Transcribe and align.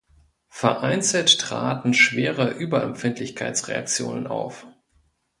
Vereinzelt 0.49 1.39
traten 1.39 1.93
schwere 1.93 2.49
Überempfindlichkeitsreaktionen 2.55 4.25
auf. 4.25 4.65